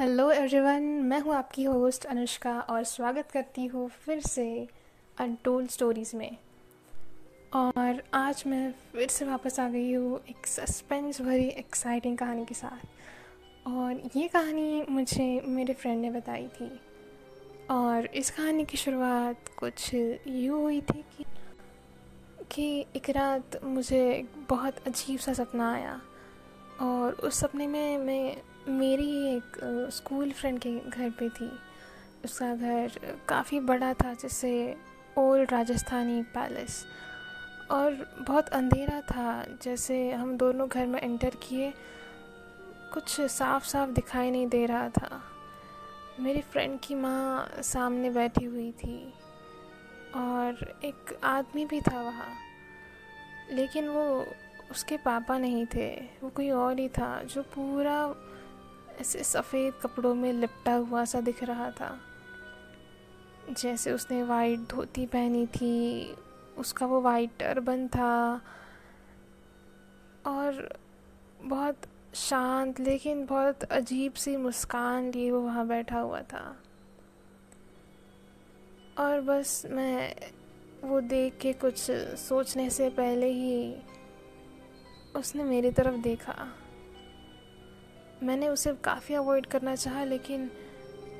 Hello 0.00 0.30
everyone 0.30 0.82
मैं 0.82 1.18
हूँ 1.20 1.34
आपकी 1.34 1.64
होस्ट 1.64 2.04
अनुष्का 2.04 2.52
और 2.60 2.84
स्वागत 2.84 3.30
करती 3.30 3.66
हूँ 3.66 3.88
फिर 4.04 4.20
से 4.20 4.68
अनटोल्ड 5.18 5.70
स्टोरीज़ 5.70 6.16
में। 6.16 6.36
और 7.52 8.02
आज 8.14 8.42
मैं 8.46 8.72
फिर 8.92 9.08
से 9.08 9.24
वापस 9.24 9.60
आ 9.60 9.68
गई 9.68 9.92
हूँ 9.92 10.20
एक 10.30 10.46
सस्पेंस 10.46 11.20
भरी 11.20 11.48
एक्साइटिंग 11.48 12.18
कहानी 12.18 12.44
के 12.44 12.54
साथ। 12.54 13.68
और 13.68 14.00
ये 14.16 14.28
कहानी 14.28 14.84
मुझे 14.88 15.42
मेरे 15.46 15.74
फ्रेंड 15.74 16.00
ने 16.02 16.10
बताई 16.10 16.48
थी। 16.48 16.80
और 17.70 18.06
इस 18.06 18.30
कहानी 18.30 18.64
की 18.64 18.76
शुरुआत 18.76 19.48
कुछ 19.58 19.94
यूँ 19.94 20.62
हुई 20.62 20.80
थी 20.80 21.04
कि 21.16 21.24
कि 22.50 22.86
एक 22.96 23.10
रात 23.10 23.64
मुझे 23.64 24.28
बहुत 24.48 24.86
अजीब 24.86 25.18
सा 25.18 25.32
सपना 25.32 25.72
आया। 25.72 26.00
और 26.80 27.12
उस 27.12 27.40
सपने 27.40 27.66
में 27.66 27.98
मैं 27.98 28.36
मेरी 28.68 29.10
एक 29.26 29.56
स्कूल 29.92 30.32
फ्रेंड 30.32 30.58
के 30.58 30.78
घर 30.80 31.10
पे 31.10 31.28
थी। 31.30 31.50
उसका 32.24 32.54
घर 32.54 33.16
काफ़ी 33.28 33.60
बड़ा 33.60 33.92
था, 33.94 34.12
जैसे 34.14 34.76
ओल्ड 35.18 35.52
राजस्थानी 35.52 36.22
पैलेस 36.34 36.84
और 37.70 37.94
बहुत 38.20 38.48
अंधेरा 38.48 39.00
था, 39.00 39.44
जैसे 39.62 40.10
हम 40.10 40.36
दोनों 40.36 40.68
घर 40.68 40.86
में 40.86 41.00
एंटर 41.00 41.36
किए, 41.42 41.72
कुछ 42.92 43.20
साफ़ 43.20 43.66
साफ़ 43.66 43.90
दिखाई 43.90 44.30
नहीं 44.30 44.46
दे 44.48 44.64
रहा 44.66 44.88
था। 44.88 45.22
मेरी 46.20 46.40
फ्रेंड 46.42 46.78
की 46.80 46.94
माँ 46.94 47.48
सामने 47.62 48.10
बैठी 48.10 48.44
हुई 48.44 48.70
थी, 48.72 48.98
और 50.16 50.80
एक 50.84 51.18
आदमी 51.24 51.64
भी 51.64 51.80
था 51.80 52.00
वहाँ। 52.02 52.32
लेकिन 53.52 53.88
वो 53.88 54.26
उसके 54.70 54.96
पापा 54.96 55.38
नहीं 55.38 55.66
थे, 55.66 55.88
वो 56.22 56.28
कोई 56.28 56.50
और 56.50 56.78
ही 56.78 56.88
था, 56.88 57.22
जो 57.24 57.42
पूरा 57.42 58.06
ऐसे 59.00 59.24
सफ़ेद 59.24 59.74
कपड़ों 59.74 60.14
में 60.14 60.32
लिपटा 60.32 60.74
हुआ 60.74 61.04
सा 61.04 61.20
दिख 61.20 61.44
रहा 61.44 61.70
था। 61.70 62.00
जैसे 63.50 63.92
उसने 63.92 64.22
वाइट 64.22 64.60
धोती 64.60 65.06
पहनी 65.06 65.46
थी, 65.46 66.14
उसका 66.58 66.86
वो 66.86 67.00
वाइट 67.00 67.30
टर्बन 67.38 67.88
था 67.88 68.40
और 70.26 70.78
बहुत 71.42 71.76
शांत 72.14 72.80
लेकिन 72.80 73.26
बहुत 73.26 73.64
अजीब 73.64 74.12
सी 74.12 74.36
मुस्कान 74.36 75.10
लिए 75.10 75.30
वो 75.30 75.40
वहाँ 75.40 75.66
बैठा 75.66 76.00
हुआ 76.00 76.20
था। 76.20 76.56
और 78.98 79.20
बस 79.20 79.66
मैं 79.70 80.14
वो 80.84 81.00
देख 81.00 81.38
के 81.38 81.52
कुछ 81.52 81.90
सोचने 82.18 82.70
से 82.70 82.90
पहले 82.90 83.26
ही 83.26 83.76
उसने 85.16 85.44
मेरी 85.44 85.70
तरफ़ 85.70 85.94
देखा। 85.94 86.52
मैंने 88.22 88.48
उसे 88.48 88.74
काफ़ी 88.74 89.14
अवॉइड 89.14 89.46
करना 89.46 89.74
चाहा, 89.74 90.04
लेकिन 90.04 90.50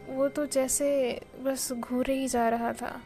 वो 0.08 0.28
तो 0.28 0.46
जैसे 0.46 1.20
बस 1.42 1.72
घूरे 1.72 2.14
ही 2.14 2.28
जा 2.28 2.48
रहा 2.48 2.72
था। 2.72 3.00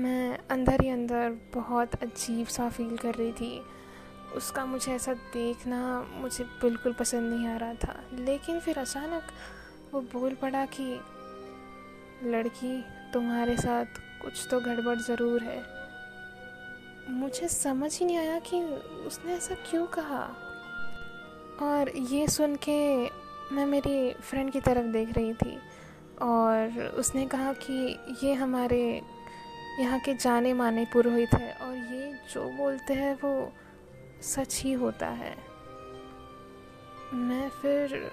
मैं 0.00 0.38
अंदर 0.50 0.80
ही 0.80 0.88
अंदर 0.88 1.38
बहुत 1.54 1.94
अजीब 1.94 2.46
सा 2.46 2.68
फील 2.68 2.96
कर 2.96 3.14
रही 3.14 3.32
थी। 3.32 3.62
उसका 4.36 4.64
मुझे 4.64 4.92
ऐसा 4.92 5.14
देखना 5.14 6.06
मुझे 6.10 6.44
बिल्कुल 6.44 6.92
पसंद 6.92 7.32
नहीं 7.32 7.48
आ 7.48 7.56
रहा 7.56 7.74
था। 7.74 8.04
लेकिन 8.12 8.60
फिर 8.60 8.78
अचानक 8.78 9.22
वो 9.94 10.00
बोल 10.00 10.34
पड़ा 10.34 10.66
कि, 10.66 11.00
लड़की, 12.24 12.84
तुम्हारे 13.12 13.56
साथ 13.56 13.84
कुछ 14.22 14.48
तो 14.50 14.60
गड़बड़ 14.60 14.98
ज़रूर 14.98 15.42
है। 15.42 15.76
मुझे 17.10 17.48
समझ 17.48 17.98
ही 17.98 18.06
नहीं 18.06 18.18
आया 18.18 18.38
कि 18.38 18.62
उसने 19.06 19.34
ऐसा 19.34 19.54
क्यों 19.54 19.86
कहा। 19.86 20.45
और 21.62 21.88
ये 21.96 22.28
सुन 22.28 22.56
के 22.56 22.96
मैं 23.54 23.66
मेरी 23.66 24.12
फ्रेंड 24.12 24.52
की 24.52 24.60
तरफ़ 24.60 24.86
देख 24.86 25.12
रही 25.12 25.32
थी 25.34 25.58
और 26.22 26.78
उसने 26.98 27.26
कहा 27.26 27.52
कि 27.52 27.98
ये 28.22 28.34
हमारे 28.34 29.02
यहाँ 29.80 30.00
के 30.00 30.14
जाने 30.14 30.52
माने 30.52 30.84
पुरोहित 30.84 31.34
है 31.34 31.52
और 31.52 31.76
ये 31.76 32.12
जो 32.34 32.50
बोलते 32.50 32.94
हैं 32.94 33.14
वो 33.14 33.52
सच 34.22 34.60
ही 34.64 34.72
होता 34.72 35.08
है। 35.08 35.36
मैं 37.14 37.48
फिर 37.48 38.10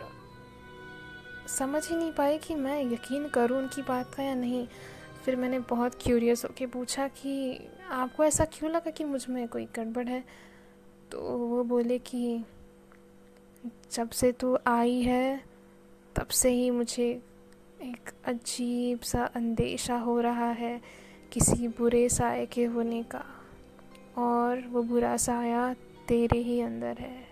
समझ 1.47 1.89
ही 1.89 1.95
नहीं 1.95 2.11
पाई 2.11 2.37
कि 2.37 2.55
मैं 2.55 2.93
यकीन 2.93 3.27
करूँ 3.27 3.57
उनकी 3.57 3.81
बात 3.81 4.15
का 4.15 4.23
या 4.23 4.35
नहीं। 4.35 4.67
फिर 5.25 5.35
मैंने 5.35 5.59
बहुत 5.59 5.91
क्यूरियस 6.01 6.45
होके 6.45 6.65
पूछा 6.65 7.07
कि 7.07 7.59
आपको 7.89 8.23
ऐसा 8.23 8.45
क्यों 8.45 8.71
लगा 8.71 8.91
कि 8.91 9.03
मुझमें 9.03 9.47
कोई 9.47 9.65
गड़बड़ 9.65 10.07
है? 10.07 10.23
तो 11.11 11.21
वो 11.21 11.63
बोले 11.63 11.99
कि 11.99 12.45
जब 13.91 14.09
से 14.09 14.31
तू 14.31 14.57
आई 14.67 15.01
है, 15.01 15.43
तब 16.15 16.27
से 16.27 16.49
ही 16.49 16.71
मुझे 16.71 17.21
एक 17.81 18.11
अजीब 18.25 18.99
सा 18.99 19.25
अंदेशा 19.25 19.95
हो 19.95 20.21
रहा 20.21 20.49
है 20.51 20.81
किसी 21.33 21.67
बुरे 21.67 22.09
साय 22.09 22.45
के 22.45 22.65
होने 22.65 23.03
का। 23.03 23.25
और 24.17 24.61
वो 24.61 24.83
बुरा 24.83 25.17
साया 25.17 25.73
तेरे 26.07 26.39
ही 26.39 26.61
अंदर 26.61 26.97
है। 26.99 27.23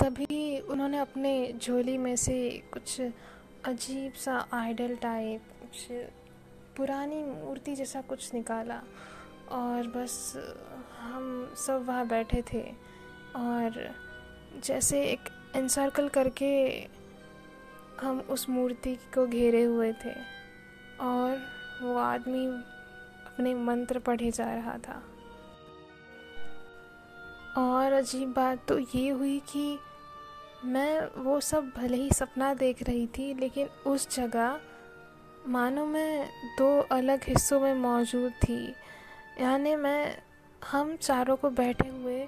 तभी 0.00 0.58
उन्होंने 0.58 0.98
अपने 0.98 1.52
झोली 1.62 1.98
में 1.98 2.16
से 2.16 2.62
कुछ 2.72 3.00
अजीब 3.64 4.12
सा 4.12 4.46
आइडल 4.52 4.96
टाइप, 4.96 5.40
कुछ 5.40 5.88
पुरानी 6.76 7.24
मूर्ति 7.24 7.74
जैसा 7.74 8.00
कुछ 8.00 8.34
निकाला। 8.34 8.82
और 9.50 9.86
बस 9.86 10.34
हम 10.98 11.54
सब 11.56 11.84
वहाँ 11.86 12.08
बैठे 12.08 12.42
थे 12.52 12.62
और 13.36 13.94
जैसे 14.60 15.02
एक 15.04 15.28
इनसर्कल 15.56 16.08
करके 16.08 16.52
हम 18.00 18.20
उस 18.30 18.48
मूर्ति 18.48 18.94
को 19.14 19.26
घेरे 19.26 19.62
हुए 19.62 19.92
थे 20.04 20.12
और 21.00 21.38
वो 21.82 21.96
आदमी 21.96 22.46
अपने 22.46 23.54
मंत्र 23.54 23.98
पढ़े 23.98 24.30
जा 24.30 24.54
रहा 24.54 24.76
था। 24.78 25.02
और 27.58 27.92
अजीब 27.92 28.32
बात 28.32 28.66
तो 28.68 28.78
ये 28.78 29.08
हुई 29.08 29.38
कि 29.48 29.78
मैं 30.64 31.22
वो 31.22 31.40
सब 31.40 31.70
भले 31.76 31.96
ही 31.96 32.10
सपना 32.10 32.52
देख 32.54 32.82
रही 32.82 33.06
थी, 33.06 33.32
लेकिन 33.34 33.68
उस 33.86 34.08
जगह 34.16 34.60
मानो 35.48 35.86
मैं 35.86 36.26
दो 36.58 36.68
अलग 36.92 37.24
हिस्सों 37.24 37.60
में 37.60 37.74
मौजूद 37.74 38.32
थी। 38.42 38.74
यानी 39.40 39.74
मैं 39.76 40.16
हम 40.62 40.96
चारों 40.96 41.36
को 41.36 41.50
बैठे 41.50 41.88
हुए 41.88 42.26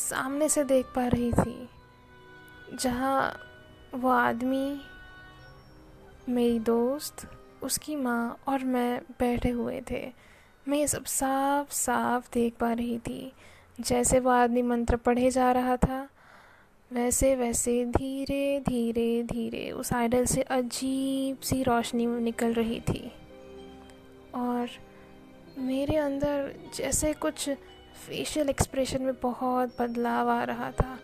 सामने 0.00 0.48
से 0.48 0.64
देख 0.64 0.86
पा 0.86 1.06
रही 1.06 1.32
थी, 1.32 1.68
जहाँ 2.74 3.32
वो 3.94 4.08
आदमी, 4.08 4.80
मेरी 6.28 6.58
दोस्त, 6.58 7.26
उसकी 7.62 7.96
माँ 7.96 8.36
और 8.48 8.64
मैं 8.64 9.00
बैठे 9.20 9.50
हुए 9.50 9.80
थे। 9.90 10.02
मैं 10.66 10.78
ये 10.78 10.86
सब 10.86 11.04
साफ़ 11.04 11.72
साफ़ 11.72 12.28
देख 12.32 12.54
पा 12.54 12.72
रही 12.72 12.98
थी। 12.98 13.32
जैसे 13.80 14.20
वो 14.20 14.30
आदमी 14.30 14.62
मंत्र 14.62 14.96
पढ़े 14.96 15.30
जा 15.30 15.50
रहा 15.52 15.76
था 15.76 16.08
वैसे 16.90 17.34
वैसे 17.36 17.84
धीरे 17.86 18.60
धीरे 18.60 19.22
धीरे 19.22 19.70
उस 19.70 19.92
आइडल 19.92 20.24
से 20.24 20.42
अजीब 20.42 21.40
सी 21.40 21.62
रोशनी 21.62 22.06
निकल 22.06 22.52
रही 22.52 22.80
थी। 22.80 23.10
और 24.34 24.68
मेरे 25.58 25.96
अंदर 25.96 26.52
जैसे 26.74 27.12
कुछ 27.12 27.48
फेशियल 28.00 28.48
एक्सप्रेशन 28.48 29.02
में 29.02 29.14
बहुत 29.14 29.80
बदलाव 29.80 30.30
आ 30.30 30.42
रहा 30.44 30.70
था। 30.70 30.98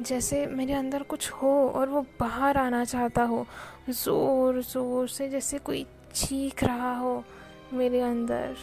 जैसे 0.00 0.46
मेरे 0.46 0.72
अंदर 0.72 1.02
कुछ 1.02 1.30
हो 1.30 1.68
और 1.70 1.88
वो 1.88 2.06
बाहर 2.20 2.56
आना 2.56 2.84
चाहता 2.84 3.22
हो। 3.22 3.46
ज़ोर 3.90 4.62
ज़ोर 4.62 5.08
से 5.08 5.28
जैसे 5.28 5.58
कोई 5.58 5.86
चीख 6.14 6.64
रहा 6.64 6.96
हो 6.98 7.24
मेरे 7.72 8.00
अंदर। 8.00 8.56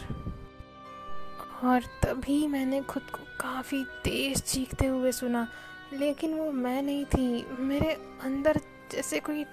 और 1.64 1.82
तभी 2.04 2.46
मैंने 2.46 2.80
खुद 2.80 3.02
को 3.02 3.24
काफ़ी 3.40 3.84
तेज़ 4.04 4.42
चीखते 4.42 4.86
हुए 4.86 5.12
सुना। 5.12 5.46
लेकिन 5.92 6.34
वो 6.34 6.50
मैं 6.52 6.82
नहीं 6.82 7.04
थी। 7.04 7.46
मेरे 7.58 7.92
अंदर 8.22 8.60
जैसे 8.92 9.20
कोई 9.20 9.44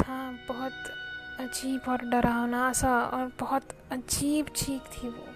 था, 0.00 0.30
बहुत 0.48 0.72
अजीब 1.40 1.88
और 1.88 2.04
डरावना 2.04 2.72
सा 2.72 2.98
और 3.04 3.32
बहुत 3.40 3.68
अजीब 3.92 4.48
चीख 4.48 4.82
थी 4.82 5.08
वो। 5.08 5.26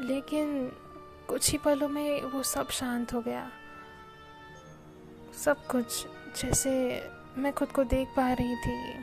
लेकिन 0.00 0.72
कुछ 1.28 1.50
ही 1.50 1.58
पलों 1.58 1.88
में 1.88 2.22
वो 2.22 2.42
सब 2.42 2.68
शांत 2.68 3.12
हो 3.12 3.20
गया। 3.20 3.50
सब 5.44 5.66
कुछ 5.66 6.06
जैसे 6.42 7.02
मैं 7.38 7.52
खुद 7.52 7.72
को 7.72 7.84
देख 7.84 8.08
पा 8.08 8.32
रही 8.32 8.56
थी। 8.56 8.98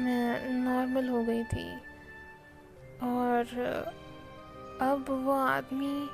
मैं 0.00 0.50
नॉर्मल 0.50 1.08
हो 1.08 1.24
गई 1.24 1.44
थी। 1.44 1.76
और 3.02 3.44
अब 4.82 5.06
वो 5.08 5.32
आदमी 5.32 6.08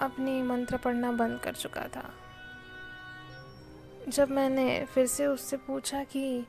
अपने 0.00 0.42
मंत्र 0.42 0.76
पढ़ना 0.76 1.12
बंद 1.12 1.40
कर 1.40 1.54
चुका 1.54 1.88
था। 1.88 2.14
जब 4.08 4.30
मैंने 4.30 4.84
फिर 4.84 5.06
से 5.06 5.26
उससे 5.26 5.56
पूछा 5.56 6.04
कि 6.04 6.46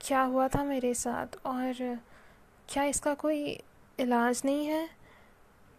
क्या 0.00 0.22
हुआ 0.22 0.48
था 0.48 0.64
मेरे 0.64 0.94
साथ 0.94 1.26
और 1.46 1.98
क्या 2.68 2.84
इसका 2.84 3.14
कोई 3.14 3.60
इलाज 3.98 4.42
नहीं 4.44 4.66
है, 4.66 4.88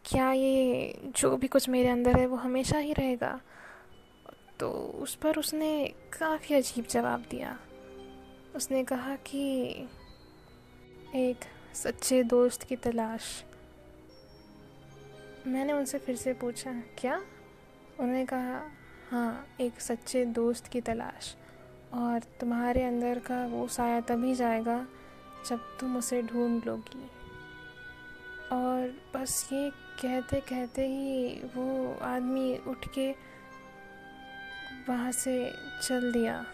क्या 0.06 0.32
ये 0.32 1.12
जो 1.16 1.36
भी 1.38 1.48
कुछ 1.48 1.70
मेरे 1.70 1.90
अंदर 1.90 2.18
है 2.20 2.26
वो 2.28 2.36
हमेशा 2.36 2.78
ही 2.78 2.94
रहेगा? 2.94 3.40
तो 4.60 4.72
उस 5.02 5.16
पर 5.16 5.38
उसने 5.38 5.88
काफ़ी 6.20 6.56
अजीब 6.56 6.86
जवाब 6.86 7.26
दिया। 7.32 7.58
उसने 8.56 8.84
कहा 8.84 9.16
कि 9.16 9.44
एक 11.16 11.46
सच्चे 11.76 12.24
दोस्त 12.24 12.64
की 12.64 12.76
तलाश। 12.76 13.44
मैंने 15.48 15.74
उनसे 15.74 15.98
फिर 15.98 16.16
से 16.16 16.34
पूछा, 16.34 16.72
क्या? 16.98 17.18
उन्होंने 18.00 18.26
कहा 18.26 18.62
हाँ 19.12 19.48
एक 19.62 19.82
सच्चे 19.82 20.26
दोस्त 20.26 20.68
की 20.68 20.82
तलाश। 20.82 21.36
और 21.94 22.20
तुम्हारे 22.40 22.84
अंदर 22.84 23.20
का 23.20 23.46
वो 23.48 23.68
साया 23.68 24.00
तभी 24.02 24.34
जाएगा 24.36 24.86
जब 25.50 25.60
तुम 25.80 25.98
उसे 25.98 26.22
ढूंढ 26.22 26.66
लोगी। 26.66 27.10
और 28.52 28.94
बस 29.16 29.50
ये 29.54 29.70
कहते 29.70 30.40
कहते 30.40 30.88
ही 30.88 31.42
वो 31.56 31.98
आदमी 32.02 32.58
उठ 32.68 32.88
के 32.88 33.12
वहाँ 34.90 35.12
से 35.12 35.54
चल 35.84 36.12
दिया। 36.12 36.46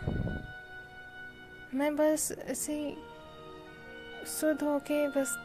मैं 1.74 1.96
बस 1.96 2.32
ऐसे 2.32 2.98
सुध 4.28 4.64
होके 4.64 5.08
बस 5.08 5.38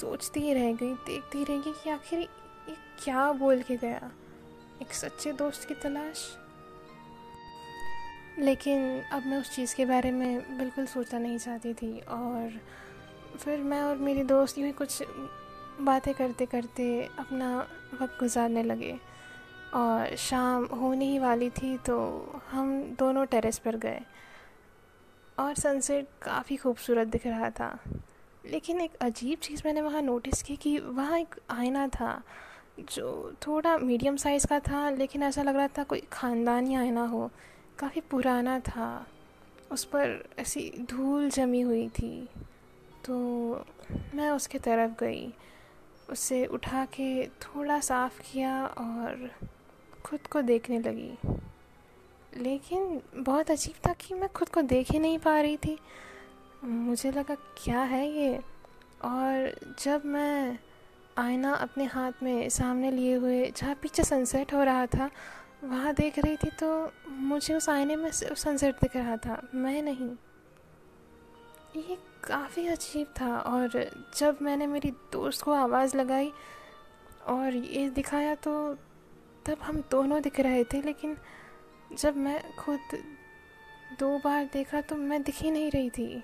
सोचती 0.00 0.40
ही 0.40 0.52
रह 0.54 0.72
गई, 0.72 0.94
देखती 0.94 1.44
रह 1.44 1.60
गई 1.60 1.72
कि 1.72 1.90
आखिर 1.90 2.18
ये 2.18 2.76
क्या 3.04 3.32
बोल 3.32 3.62
के 3.62 3.76
गया? 3.76 4.10
एक 4.82 4.92
सच्चे 4.92 5.32
दोस्त 5.32 5.68
की 5.68 5.74
तलाश? 5.74 6.38
लेकिन 8.38 9.02
अब 9.02 9.26
मैं 9.26 9.38
उस 9.38 9.54
चीज़ 9.54 9.76
के 9.76 9.84
बारे 9.84 10.10
में 10.10 10.58
बिल्कुल 10.58 10.86
सोचना 10.86 11.18
नहीं 11.18 11.38
चाहती 11.38 11.74
थी 11.74 12.00
और 12.00 12.60
फिर 13.36 13.58
मैं 13.60 13.82
और 13.82 13.96
मेरी 13.96 14.22
दोस्त 14.22 14.58
यूँ 14.58 14.66
ही 14.66 14.72
कुछ 14.72 15.02
बातें 15.80 16.14
करते 16.14 16.46
करते 16.46 17.08
अपना 17.18 17.68
वक्त 18.02 18.20
गुजारने 18.20 18.62
लगे। 18.62 18.98
और 19.74 20.16
शाम 20.16 20.64
होने 20.64 21.04
ही 21.04 21.18
वाली 21.18 21.50
थी 21.50 21.78
तो 21.78 21.96
हम 22.50 22.82
दोनों 22.98 23.26
टेरेस 23.26 23.58
पर 23.58 23.76
गए। 23.76 24.00
और 25.38 25.54
सनसेट 25.54 26.08
काफ़ी 26.22 26.56
खूबसूरत 26.56 27.08
दिख 27.08 27.26
रहा 27.26 27.50
था। 27.50 27.78
लेकिन 28.46 28.80
एक 28.80 28.94
अजीब 28.94 29.38
चीज़ 29.38 29.62
मैंने 29.66 29.80
वहाँ 29.80 30.02
नोटिस 30.02 30.42
की 30.42 30.56
कि 30.56 30.78
वहाँ 30.78 31.18
एक 31.18 31.34
आईना 31.50 31.88
था 31.88 32.22
जो 32.80 33.34
थोड़ा 33.46 33.78
मीडियम 33.78 34.16
साइज़ 34.16 34.46
का 34.46 34.60
था, 34.60 34.90
लेकिन 34.90 35.22
ऐसा 35.22 35.42
लग 35.42 35.56
रहा 35.56 35.68
था 35.68 35.82
कोई 35.82 36.02
ख़ानदानी 36.12 36.74
आईना 36.74 37.06
हो। 37.06 37.30
काफ़ी 37.78 38.00
पुराना 38.00 38.60
था। 38.60 39.06
उस 39.72 39.84
पर 39.84 40.28
ऐसी 40.38 40.72
धूल 40.90 41.30
जमी 41.30 41.60
हुई 41.60 41.88
थी। 41.88 42.28
तो 43.06 43.14
मैं 44.14 44.30
उसके 44.30 44.58
तरफ़ 44.58 44.92
गई। 45.00 45.34
उसे 46.10 46.46
उठा 46.46 46.84
के 46.84 47.26
थोड़ा 47.26 47.80
साफ़ 47.80 48.32
किया 48.32 48.66
और 48.66 49.30
खुद 50.04 50.26
को 50.26 50.42
देखने 50.42 50.78
लगी। 50.78 51.18
लेकिन 52.36 53.02
बहुत 53.16 53.50
अजीब 53.50 53.88
था 53.88 53.92
कि 53.92 54.14
मैं 54.14 54.28
खुद 54.28 54.48
को 54.48 54.62
देख 54.62 54.90
ही 54.90 54.98
नहीं 54.98 55.18
पा 55.18 55.40
रही 55.40 55.56
थी। 55.56 55.78
मुझे 56.64 57.10
लगा, 57.10 57.34
क्या 57.34 57.80
है 57.80 58.10
ये? 58.10 58.38
और 59.02 59.54
जब 59.78 60.04
मैं 60.04 60.58
आईना 61.18 61.54
अपने 61.54 61.84
हाथ 61.84 62.12
में 62.22 62.48
सामने 62.48 62.90
लिए 62.90 63.14
हुए, 63.14 63.50
जहाँ 63.50 63.74
पीछे 63.74 64.04
सनसेट 64.04 64.54
हो 64.54 64.62
रहा 64.62 64.86
था, 64.86 65.10
वहाँ 65.64 65.94
देख 65.94 66.18
रही 66.18 66.36
थी 66.36 66.50
तो 66.50 66.92
मुझे 67.08 67.54
उस 67.54 67.68
आईने 67.68 67.96
में 67.96 68.10
सिर्फ़ 68.10 68.38
सनसेट 68.38 68.74
दिख 68.74 68.96
रहा 68.96 69.16
था। 69.16 69.48
मैं 69.54 69.82
नहीं। 69.82 70.10
ये 71.76 71.98
काफ़ी 72.26 72.66
अजीब 72.68 73.06
था 73.20 73.36
और 73.38 73.90
जब 74.16 74.38
मैंने 74.42 74.66
मेरी 74.66 74.90
दोस्त 75.12 75.42
को 75.42 75.52
आवाज़ 75.52 75.96
लगाई 75.96 76.32
और 77.26 77.54
ये 77.54 77.88
दिखाया 77.90 78.34
तो 78.36 78.52
तब 79.46 79.62
हम 79.62 79.80
दोनों 79.90 80.20
दिख 80.22 80.40
रहे 80.40 80.64
थे, 80.64 80.80
लेकिन 80.82 81.16
जब 81.92 82.16
मैं 82.16 82.40
खुद 82.56 82.98
दो 83.98 84.16
बार 84.18 84.44
देखा 84.52 84.80
तो 84.80 84.96
मैं 84.96 85.22
दिख 85.22 85.42
ही 85.42 85.50
नहीं 85.50 85.70
रही 85.70 85.90
थी। 85.90 86.22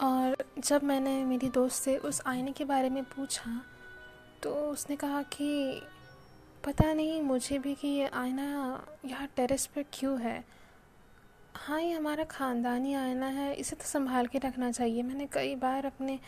और 0.00 0.36
जब 0.58 0.84
मैंने 0.84 1.24
मेरी 1.24 1.48
दोस्त 1.50 1.82
से 1.82 1.96
उस 1.98 2.22
आईने 2.26 2.52
के 2.52 2.64
बारे 2.64 2.90
में 2.90 3.02
पूछा 3.06 3.60
तो 4.42 4.54
उसने 4.70 4.96
कहा 4.96 5.22
कि 5.32 5.80
पता 6.64 6.92
नहीं 6.92 7.20
मुझे 7.22 7.58
भी 7.58 7.74
कि 7.74 7.88
ये 7.88 8.06
आईना 8.06 8.46
यहाँ 9.04 9.26
टेरेस 9.36 9.66
पर 9.66 9.84
क्यों 9.92 10.20
है। 10.20 10.42
हाँ 11.60 11.80
ये 11.80 11.92
हमारा 11.92 12.24
ख़ानदानी 12.24 12.94
आईना 12.94 13.26
है, 13.26 13.52
इसे 13.54 13.76
तो 13.76 13.84
संभाल 13.84 14.26
के 14.26 14.38
रखना 14.38 14.70
चाहिए। 14.72 15.02
मैंने 15.02 15.26
कई 15.26 15.54
बार 15.54 15.86
अपने 15.86 16.18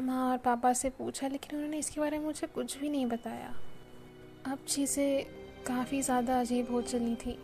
माँ 0.00 0.30
और 0.30 0.38
पापा 0.38 0.72
से 0.72 0.90
पूछा, 0.90 1.28
लेकिन 1.28 1.56
उन्होंने 1.56 1.78
इसके 1.78 2.00
बारे 2.00 2.18
में 2.18 2.24
मुझे 2.24 2.46
कुछ 2.46 2.78
भी 2.78 2.88
नहीं 2.88 3.06
बताया। 3.06 3.54
अब 4.46 4.64
चीज़ें 4.68 5.24
काफ़ी 5.66 6.00
ज़्यादा 6.02 6.38
अजीब 6.40 6.70
हो 6.70 6.82
चली 6.82 7.14
थी। 7.16 7.38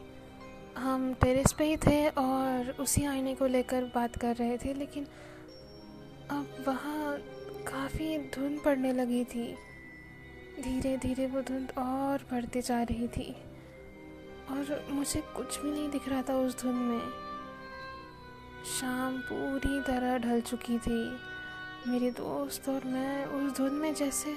हम 0.77 1.13
टेरेस 1.15 1.53
पे 1.53 1.65
ही 1.65 1.77
थे 1.77 2.09
और 2.09 2.71
उसी 2.81 3.05
आईने 3.05 3.35
को 3.35 3.47
लेकर 3.47 3.85
बात 3.95 4.17
कर 4.17 4.37
रहे 4.37 4.59
थे, 4.59 4.75
लेकिन 4.75 5.07
अब 6.31 6.65
वहाँ 6.69 7.17
काफ़ी 7.67 8.17
धुंध 8.35 8.63
पड़ने 8.65 8.93
लगी 8.93 9.25
थी। 9.25 9.53
धीरे 10.63 10.97
धीरे 10.97 11.27
वो 11.27 11.41
धुंध 11.43 11.73
और 11.79 12.27
बढ़ती 12.33 12.61
जा 12.63 12.83
रही 12.83 13.09
थी। 13.09 13.35
और 14.51 14.87
मुझे 14.91 15.21
कुछ 15.37 15.61
भी 15.61 15.71
नहीं 15.71 15.91
दिख 15.91 16.09
रहा 16.09 16.23
था 16.23 16.35
उस 16.35 16.63
धुंध 16.63 16.75
में। 16.75 17.03
शाम 18.81 19.19
पूरी 19.19 19.81
तरह 19.81 20.19
ढल 20.19 20.41
चुकी 20.41 20.79
थी। 20.79 21.19
मेरे 21.89 22.11
दोस्त 22.11 22.69
और 22.69 22.85
मैं 22.85 23.27
उस 23.27 23.57
धुंध 23.57 23.73
में 23.73 23.95
जैसे 23.95 24.33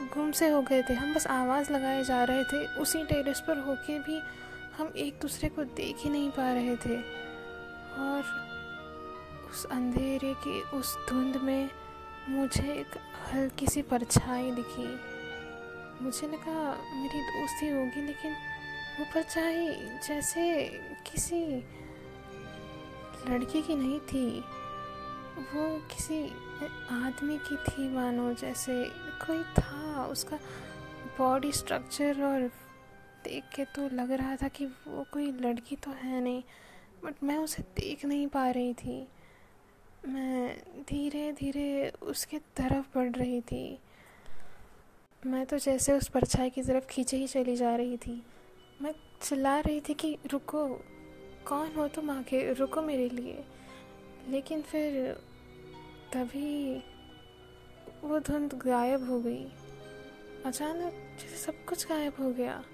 गुम 0.00 0.32
से 0.32 0.48
हो 0.48 0.62
गए 0.62 0.82
थे। 0.82 0.94
हम 0.94 1.14
बस 1.14 1.26
आवाज़ 1.26 1.72
लगाए 1.72 2.04
जा 2.04 2.24
रहे 2.24 2.44
थे। 2.44 2.66
उसी 2.66 3.04
टेरेस 3.04 3.40
पर 3.40 3.58
होके 3.58 3.98
भी 3.98 4.20
हम 4.78 4.92
एक 4.96 5.18
दूसरे 5.22 5.48
को 5.48 5.64
देख 5.64 5.96
ही 5.98 6.10
नहीं 6.10 6.30
पा 6.30 6.52
रहे 6.52 6.76
थे। 6.76 6.96
और 7.98 8.48
उस 9.50 9.64
अंधेरे 9.64 10.34
की 10.34 10.62
उस 10.62 10.98
धुंध 11.08 11.36
में 11.36 11.70
मुझे 12.28 12.72
एक 12.72 12.98
हल्की 13.32 13.66
सी 13.66 13.82
परछाई 13.82 14.50
दिखी। 14.50 15.00
मुझे 16.04 16.26
लगा 16.26 16.78
मेरी 16.94 17.20
दोस्ती 17.20 17.68
होगी, 17.68 18.06
लेकिन 18.06 18.36
परछाई 19.04 19.66
जैसे 20.06 20.42
किसी 21.10 21.44
लड़की 23.28 23.62
की 23.62 23.74
नहीं 23.74 23.98
थी। 24.00 24.40
वो 25.38 25.66
किसी 25.90 26.22
आदमी 26.90 27.38
की 27.38 27.56
थी, 27.56 27.88
मानो, 27.88 28.32
जैसे 28.34 28.72
कोई 29.26 29.42
था। 29.58 30.06
उसका 30.06 30.38
बॉडी 31.18 31.52
स्ट्रक्चर 31.52 32.22
और 32.22 32.46
देख 33.24 33.44
के 33.54 33.64
तो 33.64 33.88
लग 33.88 34.12
रहा 34.12 34.36
था 34.36 34.48
कि 34.48 34.66
वो 34.66 35.04
कोई 35.12 35.30
लड़की 35.32 35.76
तो 35.76 35.90
है 35.90 36.20
नहीं 36.20 36.42
बट 37.04 37.22
मैं 37.22 37.36
उसे 37.36 37.62
देख 37.62 38.04
नहीं 38.04 38.26
पा 38.26 38.50
रही 38.50 38.72
थी। 38.74 39.06
मैं 40.08 40.56
धीरे 40.88 41.32
धीरे 41.32 41.92
उसके 42.02 42.38
तरफ़ 42.38 42.86
बढ़ 42.94 43.10
रही 43.10 43.40
थी। 43.40 43.78
मैं 45.26 45.46
तो 45.46 45.58
जैसे 45.58 45.92
उस 45.92 46.08
परछाई 46.08 46.50
की 46.50 46.62
तरफ़ 46.62 46.86
खींचे 46.86 47.16
ही 47.16 47.26
चली 47.26 47.56
जा 47.56 47.76
रही 47.76 47.96
थी। 47.96 48.22
मैं 48.82 48.94
चिल्ला 49.22 49.60
रही 49.60 49.80
थी 49.80 49.94
कि 49.94 50.18
रुको, 50.32 50.68
कौन 51.48 51.72
हो 51.76 51.88
तुम 51.88 52.10
आके 52.10 52.52
रुको 52.52 52.82
मेरे 52.82 53.08
लिए। 53.08 53.44
लेकिन 54.28 54.62
फिर 54.62 55.12
तभी 56.14 56.82
वो 58.04 58.18
धुंध 58.18 58.54
गायब 58.54 59.10
हो 59.10 59.20
गई। 59.20 59.44
अचानक 60.46 60.92
जैसे 60.92 61.36
सब 61.36 61.64
कुछ 61.64 61.88
गायब 61.88 62.12
हो 62.20 62.30
गया। 62.30 62.64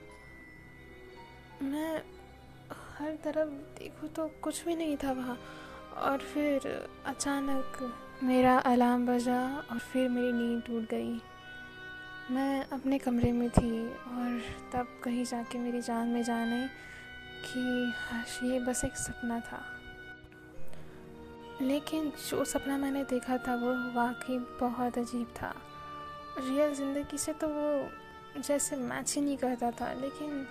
मैं 1.63 2.03
हर 2.99 3.17
तरफ़ 3.25 3.49
देखूँ 3.49 4.09
तो 4.09 4.31
कुछ 4.43 4.65
भी 4.65 4.77
नहीं 4.77 4.97
था 4.97 5.13
वहाँ। 5.13 5.39
और 5.97 6.19
फिर 6.19 6.89
अचानक 7.07 7.95
मेरा 8.23 8.59
अलार्म 8.59 9.07
बजा 9.07 9.67
और 9.71 9.79
फिर 9.79 10.09
मेरी 10.09 10.33
नींद 10.33 10.63
टूट 10.63 10.89
गई। 10.91 11.21
मैं 12.31 12.65
अपने 12.73 12.99
कमरे 12.99 13.31
में 13.33 13.49
थी 13.51 13.87
और 13.87 14.41
तब 14.73 14.87
कहीं 15.05 15.25
जाके 15.25 15.59
मेरी 15.59 15.81
जान 15.83 16.09
में 16.09 16.23
जाने 16.25 16.67
कि 17.47 17.61
ये 18.49 18.59
बस 18.61 18.85
एक 18.85 18.97
सपना 18.97 19.39
था। 19.41 19.61
लेकिन 21.63 22.11
जो 22.31 22.45
सपना 22.45 22.77
मैंने 22.79 23.03
देखा 23.05 23.37
था 23.39 23.55
वो 23.57 23.73
वाकई 23.95 24.39
बहुत 24.61 24.99
अजीब 24.99 25.27
था। 25.37 25.53
रियल 26.39 26.75
ज़िंदगी 26.75 27.19
से 27.19 27.33
तो 27.33 27.49
वो 27.49 28.41
जैसे 28.41 28.77
मैच 28.77 29.15
ही 29.15 29.23
नहीं 29.23 29.37
करता 29.37 29.71
था, 29.71 29.93
लेकिन 29.93 30.47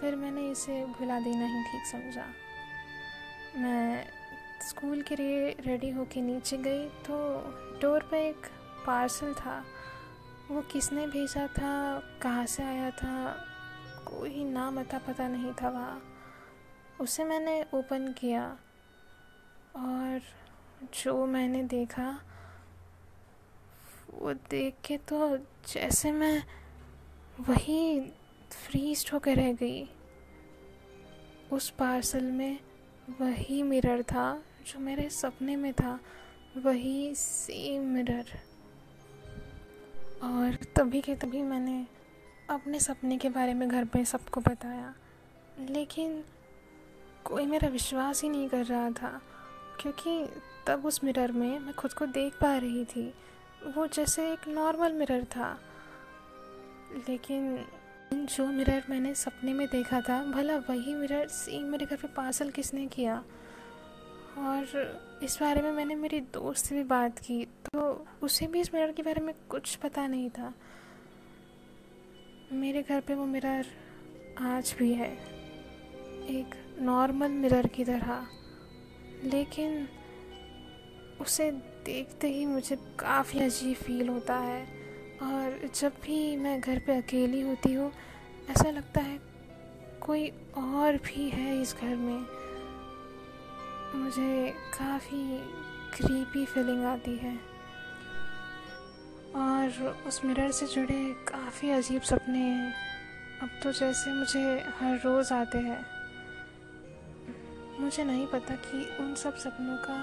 फिर 0.00 0.16
मैंने 0.16 0.50
इसे 0.50 0.84
भुला 0.98 1.20
देना 1.20 1.46
ही 1.46 1.62
ठीक 1.64 1.86
समझा। 1.92 2.26
मैं 3.56 4.04
स्कूल 4.68 5.02
के 5.02 5.16
लिए 5.16 5.54
रेडी 5.66 5.90
होके 5.90 6.20
नीचे 6.22 6.56
गई 6.58 6.86
तो 7.06 7.16
डोर 7.82 8.08
पे 8.10 8.28
एक 8.28 8.46
पार्सल 8.86 9.34
था। 9.34 9.62
वो 10.50 10.62
किसने 10.62 11.06
भेजा 11.06 11.46
था? 11.46 12.00
कहाँ 12.22 12.46
से 12.46 12.62
आया 12.62 12.90
था? 12.90 13.46
कोई 14.06 14.44
नाम 14.44 14.80
अता 14.80 14.98
पता 14.98 15.28
नहीं 15.28 15.52
था 15.52 15.68
वहाँ। 15.68 16.02
उसे 17.00 17.24
मैंने 17.24 17.66
ओपन 17.74 18.12
किया 18.12 18.58
और 19.76 20.20
जो 21.04 21.26
मैंने 21.26 21.62
देखा, 21.62 22.20
वो 24.14 24.32
देख 24.32 24.74
के 24.84 24.96
तो 24.96 25.36
जैसे 25.72 26.12
मैं 26.12 26.42
वही 27.40 28.00
फ्रीज 28.50 29.10
होकर 29.12 29.36
रह 29.36 29.52
गई। 29.52 29.88
उस 31.52 31.70
पार्सल 31.70 32.24
में 32.24 32.58
वही 33.20 33.62
मिरर 33.62 34.02
था 34.02 34.42
जो 34.66 34.80
मेरे 34.80 35.10
सपने 35.10 35.56
में 35.56 35.72
था। 35.72 36.00
वही 36.56 37.14
सेम 37.14 37.82
मिरर 37.82 38.38
और 40.24 40.58
तभी 40.76 41.00
के 41.00 41.14
तभी 41.14 41.42
मैंने 41.42 41.86
अपने 42.50 42.80
सपने 42.80 43.18
के 43.18 43.28
बारे 43.28 43.54
में 43.54 43.68
घर 43.68 43.84
पे 43.84 44.04
सबको 44.04 44.40
बताया। 44.40 44.94
लेकिन 45.70 46.24
कोई 47.24 47.46
मेरा 47.46 47.68
विश्वास 47.68 48.22
ही 48.22 48.28
नहीं 48.28 48.48
कर 48.48 48.64
रहा 48.64 48.90
था, 48.90 49.20
क्योंकि 49.80 50.26
तब 50.66 50.86
उस 50.86 51.04
मिरर 51.04 51.32
में 51.32 51.58
मैं 51.58 51.74
खुद 51.74 51.92
को 51.92 52.06
देख 52.06 52.34
पा 52.34 52.56
रही 52.56 52.84
थी। 52.84 53.14
वो 53.76 53.86
जैसे 53.86 54.32
एक 54.32 54.48
नॉर्मल 54.48 54.92
मिरर 54.92 55.24
था। 55.24 55.60
लेकिन 57.08 57.64
जो 58.12 58.46
मिरर 58.46 58.84
मैंने 58.90 59.14
सपने 59.14 59.52
में 59.52 59.66
देखा 59.66 60.00
था, 60.00 60.24
भला 60.24 60.56
वही 60.56 60.94
मिरर 60.94 61.28
सेम 61.28 61.64
मेरे 61.64 61.86
घर 61.86 61.96
पे 61.96 62.08
पार्सल 62.08 62.50
किसने 62.50 62.86
किया? 62.86 63.24
और 64.38 65.13
इस 65.24 65.36
बारे 65.40 65.60
में 65.62 65.70
मैंने 65.72 65.94
मेरी 65.94 66.20
दोस्त 66.32 66.66
से 66.66 66.74
भी 66.74 66.82
बात 66.84 67.18
की 67.18 67.44
तो 67.66 67.82
उसे 68.22 68.46
भी 68.46 68.60
इस 68.60 68.72
मिरर 68.74 68.90
के 68.92 69.02
बारे 69.02 69.20
में 69.20 69.34
कुछ 69.50 69.74
पता 69.76 70.06
नहीं 70.06 70.28
था। 70.30 70.52
मेरे 72.52 72.82
घर 72.82 73.00
पे 73.00 73.14
वो 73.14 73.24
मिरर 73.26 73.66
आज 74.42 74.74
भी 74.78 74.92
है, 74.92 75.10
एक 76.30 76.54
नॉर्मल 76.80 77.30
मिरर 77.32 77.66
की 77.66 77.84
तरह। 77.84 78.26
लेकिन 79.24 79.88
उसे 81.20 81.50
देखते 81.86 82.28
ही 82.28 82.44
मुझे 82.46 82.76
काफ़ी 82.98 83.40
अजीब 83.40 83.76
फील 83.76 84.08
होता 84.08 84.36
है, 84.36 84.62
और 85.22 85.68
जब 85.74 85.92
भी 86.04 86.36
मैं 86.36 86.60
घर 86.60 86.78
पे 86.86 86.96
अकेली 86.98 87.40
होती 87.40 87.72
हूँ, 87.72 87.90
ऐसा 88.50 88.70
लगता 88.70 89.00
है 89.00 89.18
कोई 90.00 90.28
और 90.58 90.96
भी 91.04 91.28
है 91.30 91.60
इस 91.62 91.74
घर 91.74 91.96
में। 91.96 92.43
मुझे 93.94 94.50
काफ़ी 94.74 95.38
क्रीपी 95.96 96.44
फीलिंग 96.46 96.84
आती 96.84 97.16
है। 97.16 97.34
और 99.36 100.02
उस 100.06 100.24
मिरर 100.24 100.50
से 100.50 100.66
जुड़े 100.66 101.14
काफ़ी 101.28 101.70
अजीब 101.70 102.02
सपने 102.02 102.72
अब 103.42 103.50
तो 103.62 103.72
जैसे 103.72 104.12
मुझे 104.12 104.42
हर 104.78 104.96
रोज़ 104.96 105.32
आते 105.34 105.58
हैं। 105.58 105.84
मुझे 107.80 108.04
नहीं 108.04 108.26
पता 108.26 108.54
कि 108.56 108.96
उन 109.00 109.14
सब 109.14 109.36
सपनों 109.36 109.76
का 109.76 109.96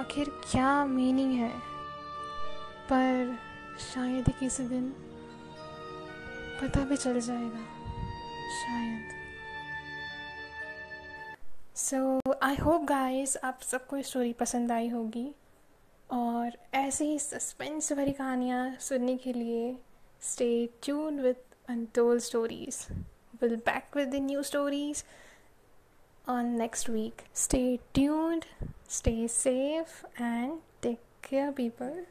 आखिर 0.00 0.28
क्या 0.50 0.84
मीनिंग 0.84 1.32
है। 1.32 1.52
पर 2.88 3.38
शायद 3.94 4.28
ही 4.28 4.34
किसी 4.40 4.62
दिन 4.62 4.88
पता 6.62 6.80
भी 6.80 6.96
चल 6.96 7.20
जाएगा, 7.20 7.64
शायद। 8.56 9.21
सो 11.76 12.20
आई 12.42 12.56
होप 12.56 12.82
गाइस 12.84 13.36
आप 13.44 13.60
सबको 13.62 14.00
स्टोरी 14.02 14.32
पसंद 14.40 14.72
आई 14.72 14.88
होगी 14.88 15.30
और 16.10 16.58
ऐसे 16.74 17.04
ही 17.04 17.18
सस्पेंस 17.18 17.92
भरी 17.92 18.12
कहानियाँ 18.12 18.76
सुनने 18.80 19.16
के 19.16 19.32
लिए 19.32 19.74
stay 20.22 20.48
tune 20.82 21.20
with 21.20 21.36
untold 21.68 22.22
stories 22.22 22.86
will 23.42 23.56
back 23.66 23.96
with 23.96 24.08
the 24.08 24.22
new 24.22 24.42
stories 24.42 25.04
on 26.26 26.56
next 26.56 26.88
week. 26.88 27.24
Stay 27.34 27.80
tuned, 27.92 28.46
stay 28.88 29.26
safe, 29.26 30.04
and 30.16 30.60
take 30.80 31.00
care, 31.22 31.50
people. 31.52 32.06